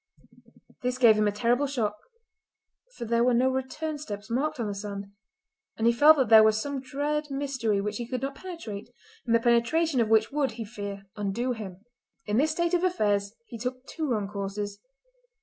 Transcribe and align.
This 0.81 0.97
gave 0.97 1.13
him 1.15 1.27
a 1.27 1.31
terrible 1.31 1.67
shock, 1.67 1.95
for 2.97 3.05
there 3.05 3.23
were 3.23 3.35
no 3.35 3.51
return 3.51 3.99
steps 3.99 4.31
marked 4.31 4.59
on 4.59 4.65
the 4.65 4.73
sand, 4.73 5.11
and 5.77 5.85
he 5.85 5.93
felt 5.93 6.17
that 6.17 6.27
there 6.29 6.41
was 6.41 6.59
some 6.59 6.81
dread 6.81 7.29
mystery 7.29 7.79
which 7.79 7.97
he 7.97 8.07
could 8.07 8.23
not 8.23 8.33
penetrate, 8.33 8.89
and 9.27 9.35
the 9.35 9.39
penetration 9.39 10.01
of 10.01 10.09
which 10.09 10.31
would, 10.31 10.53
he 10.53 10.65
feared, 10.65 11.03
undo 11.15 11.51
him. 11.51 11.85
In 12.25 12.37
this 12.37 12.49
state 12.49 12.73
of 12.73 12.83
affairs 12.83 13.35
he 13.45 13.59
took 13.59 13.85
two 13.85 14.09
wrong 14.09 14.27
courses. 14.27 14.79